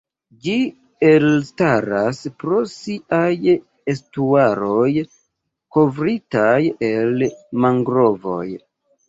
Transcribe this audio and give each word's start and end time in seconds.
Ĝi 0.43 0.53
elstaras 1.09 2.21
pro 2.43 2.61
siaj 2.71 3.27
estuaroj 3.93 4.89
kovritaj 5.77 6.57
el 6.91 7.23
mangrovoj. 7.69 8.43